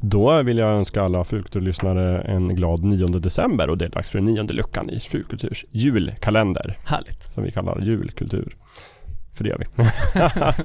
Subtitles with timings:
[0.00, 4.18] Då vill jag önska alla Fulkulturlyssnare en glad 9 december och det är dags för
[4.18, 6.78] den nionde luckan i Fulkulturs julkalender.
[6.84, 7.22] Härligt.
[7.22, 8.56] Som vi kallar julkultur.
[9.36, 9.66] För det gör vi.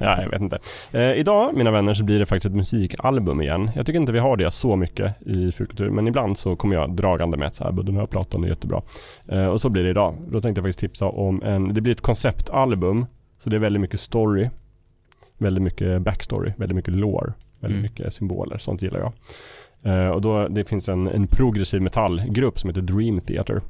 [0.00, 0.58] ja, jag vet inte.
[0.92, 3.70] Eh, idag, mina vänner, så blir det faktiskt ett musikalbum igen.
[3.74, 6.96] Jag tycker inte vi har det så mycket i Fulkultur, men ibland så kommer jag
[6.96, 8.82] dragande med att så här, den här plattan är jättebra.
[9.28, 10.16] Eh, och så blir det idag.
[10.28, 13.06] Då tänkte jag faktiskt tipsa om en, det blir ett konceptalbum,
[13.38, 14.50] så det är väldigt mycket story,
[15.38, 17.82] väldigt mycket backstory, väldigt mycket lore, väldigt Mm.
[17.82, 19.12] mycket symboler, sånt gillar jag.
[19.82, 23.60] Eh, och då, det finns en, en progressiv metallgrupp som heter Dream Theater.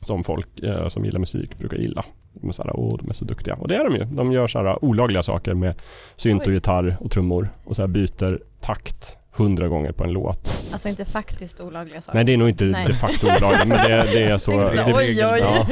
[0.00, 2.04] Som folk eh, som gillar musik brukar gilla.
[2.32, 3.54] De är, så här, Åh, de är så duktiga.
[3.54, 4.04] Och det är de ju.
[4.04, 5.82] De gör så här olagliga saker med
[6.16, 7.48] synt och gitarr och trummor.
[7.64, 10.66] Och så här byter takt hundra gånger på en låt.
[10.72, 12.16] Alltså inte faktiskt olagliga saker.
[12.16, 12.86] Nej det är nog inte Nej.
[12.86, 14.50] de facto olagligt men det, det är så.
[14.72, 15.38] Det, oj, oj.
[15.40, 15.66] Ja.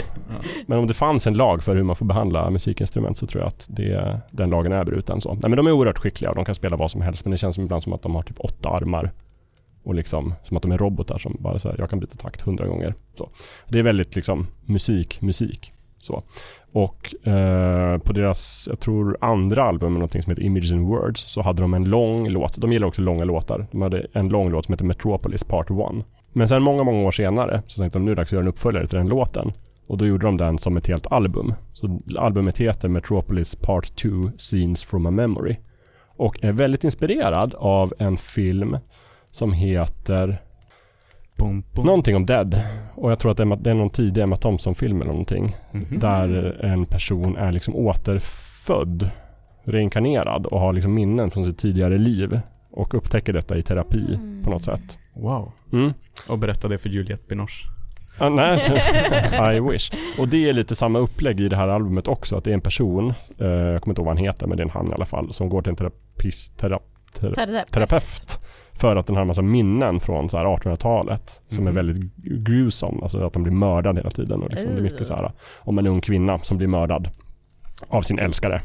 [0.67, 3.49] Men om det fanns en lag för hur man får behandla musikinstrument så tror jag
[3.49, 5.33] att det, den lagen är bruten så.
[5.33, 7.39] Nej men de är oerhört skickliga och de kan spela vad som helst men det
[7.39, 9.11] känns ibland som att de har typ åtta armar.
[9.83, 12.41] Och liksom som att de är robotar som bara så här, jag kan byta takt
[12.41, 12.95] hundra gånger.
[13.19, 13.31] Så.
[13.69, 15.73] Det är väldigt liksom musik, musik.
[16.01, 16.23] Så.
[16.73, 21.43] Och eh, på deras, jag tror andra album, någonting som heter Images and Words, så
[21.43, 22.57] hade de en lång låt.
[22.57, 23.67] De gillar också långa låtar.
[23.71, 25.77] De hade en lång låt som heter Metropolis Part 1.
[26.33, 28.43] Men sen många, många år senare så tänkte de nu är det dags att göra
[28.43, 29.53] en uppföljare till den låten.
[29.87, 31.55] Och då gjorde de den som ett helt album.
[31.73, 35.57] Så albumet heter Metropolis Part 2 Scenes from a Memory.
[36.17, 38.77] Och är väldigt inspirerad av en film
[39.31, 40.39] som heter
[41.41, 41.87] Bom, bom.
[41.87, 42.61] någonting om Dead.
[42.95, 45.57] Och jag tror att det är, det är någon tidig Emma Thompson-film eller någonting.
[45.73, 45.99] Mhm.
[45.99, 49.11] Där en person är liksom återfödd,
[49.65, 52.41] reinkarnerad och har liksom minnen från sitt tidigare liv.
[52.73, 54.43] Och upptäcker detta i terapi Mm.
[54.45, 54.99] på något sätt.
[55.15, 55.53] Wow.
[55.73, 55.93] Mm.
[56.29, 57.67] Och berätta det för Juliette Binoche.
[58.19, 58.61] Ah, nej,
[59.57, 59.93] I wish.
[60.19, 62.37] Och det är lite samma upplägg i det här albumet också.
[62.37, 64.61] Att det är en person, eh, jag kommer inte ihåg vad han heter, men det
[64.61, 66.79] är en han i alla fall, som går till en terapist, tera,
[67.13, 67.31] ter,
[67.71, 68.41] Terapeut.
[68.81, 71.75] För att den har en massa minnen från så här 1800-talet som är Mhm.
[71.87, 73.03] väldigt gruesome.
[73.03, 74.43] Alltså att de blir mördad hela tiden.
[74.43, 77.09] Och liksom det är mycket så här om en ung kvinna som blir mördad
[77.89, 78.63] av sin älskare.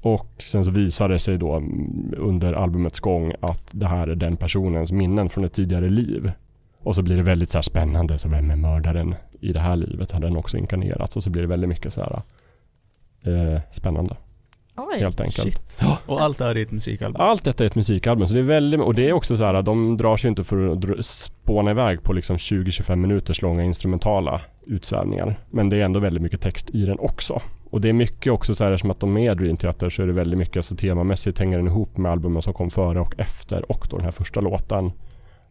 [0.00, 4.14] Och sen så visar det sig då mm, under albumets gång att det här är
[4.14, 6.32] den personens minnen från ett tidigare liv.
[6.78, 8.18] Och så blir det väldigt så här spännande.
[8.18, 10.10] Så vem är mördaren i det här livet?
[10.10, 11.16] Har den också inkarnerats?
[11.16, 12.22] Och så blir det väldigt mycket så här
[13.54, 14.16] eh, spännande
[14.76, 15.00] Oj.
[15.00, 15.42] helt enkelt.
[15.42, 15.78] Shit.
[16.06, 17.20] Och allt det här är ett musikalbum.
[17.22, 19.62] Allt detta är ett musikalbum, så det är väldigt, och det är också så här,
[19.62, 20.68] de drar sig inte för
[20.98, 25.38] att spåna iväg på liksom 20-25 minuters långa instrumentala utsvävningar.
[25.50, 27.42] Men det är ändå väldigt mycket text i den också.
[27.70, 30.06] Och det är mycket också så här, som att de är Dream Theater så är
[30.06, 33.70] det väldigt mycket, alltså temamässigt hänger den ihop med albumen som kom före och efter
[33.70, 34.92] och då den här första låten.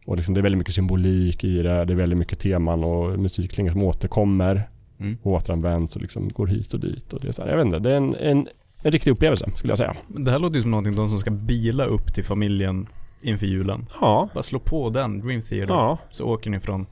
[0.06, 3.18] Och liksom det är väldigt mycket symbolik i det, det är väldigt mycket teman och
[3.18, 4.68] musikklingor som återkommer
[5.00, 5.18] Mm.
[5.22, 7.66] och återanvänds och liksom går hit och dit och det är så här, jag vet
[7.66, 8.48] inte, det är en, en,
[8.82, 9.94] en riktig upplevelse skulle jag säga.
[10.08, 12.86] Men Det här låter ju som någonting de som ska bila upp till familjen
[13.22, 13.86] inför julen.
[14.00, 15.74] Ja, Bara slå på den, Dream Theater.
[15.74, 15.98] ja.
[16.10, 16.86] Så åker ni från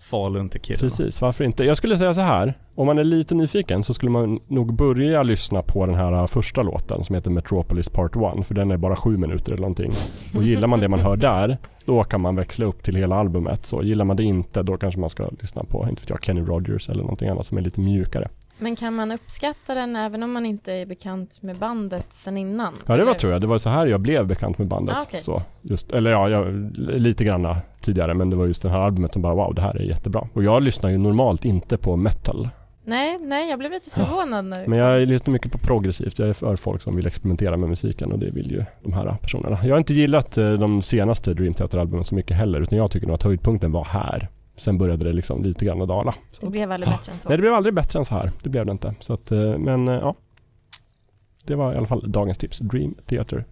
[0.00, 0.80] Falun till Kiruna.
[0.80, 1.64] Precis, varför inte?
[1.64, 2.54] Jag skulle säga så här.
[2.74, 6.62] Om man är lite nyfiken så skulle man nog börja lyssna på den här första
[6.62, 9.92] låten som heter Metropolis Part 1 för den är bara sju minuter eller någonting.
[10.36, 13.66] Och gillar man det man hör där då kan man växla upp till hela albumet.
[13.66, 16.40] Så gillar man det inte då kanske man ska lyssna på, inte vet jag, Kenny
[16.40, 18.28] Rogers eller någonting annat som är lite mjukare.
[18.58, 22.74] Men kan man uppskatta den även om man inte är bekant med bandet sen innan?
[22.86, 24.96] Ja det var tror jag, det var så här jag blev bekant med bandet.
[24.96, 25.20] Ah, okej.
[25.20, 29.12] så, just, eller ja, jag, lite granna tidigare men det var just det här albumet
[29.12, 30.28] som bara wow det här är jättebra.
[30.32, 32.48] Och jag lyssnar ju normalt inte på metal.
[32.86, 36.18] Nej, nej, jag blev lite förvånad när Men jag lyssnar mycket på progressivt.
[36.18, 39.16] Jag är för folk som vill experimentera med musiken och det vill ju de här
[39.22, 39.58] personerna.
[39.62, 43.06] Jag har inte gillat eh, de senaste Dream Theater-albumen så mycket heller utan jag tycker
[43.06, 44.28] nog att höjdpunkten var här.
[44.56, 46.14] Sen började det liksom lite grann att dala.
[46.40, 47.28] Det blev aldrig bättre än så.
[47.28, 48.30] Nej det blev aldrig bättre än så här.
[48.42, 48.94] Det blev det inte.
[49.00, 50.14] Så att, eh, men eh, ja.
[51.44, 52.58] Det var i alla fall dagens tips.
[52.58, 53.44] Dream Theater.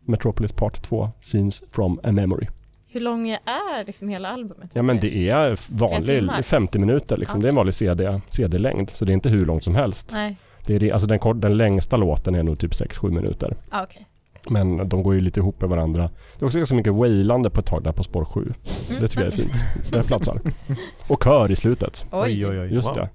[0.00, 2.46] Metropolis Part 2 Scenes from a Memory.
[2.90, 4.70] Hur lång är liksom hela albumet?
[4.74, 6.42] Ja men det är vanlig timmar?
[6.42, 7.40] 50 minuter liksom.
[7.40, 8.90] Det är en vanlig CD, CD-längd.
[8.90, 10.10] Så det är inte hur långt som helst.
[10.12, 13.56] Nej, Det är alltså den, den längsta låten är nog typ 6-7 minuter.
[13.70, 14.06] ah, okej.
[14.50, 16.10] Men de går ju lite ihop med varandra.
[16.38, 18.40] Det är också ganska mycket wailande på ett tag där på spår 7.
[18.40, 18.54] Mm.
[19.02, 19.54] Det tycker jag är fint.
[19.90, 20.40] Det platsar.
[21.08, 22.06] Och kör i slutet.
[22.12, 22.74] Oj, oj, oj.
[22.74, 22.96] Just wow.
[22.96, 23.08] det.